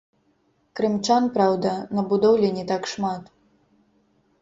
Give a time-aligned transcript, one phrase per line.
[0.79, 3.33] Крымчан, праўда, на будоўлі не так шмат.